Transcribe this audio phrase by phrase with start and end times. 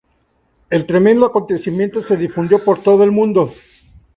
[0.71, 3.51] El tremendo acontecimiento se difundió por todo el mundo.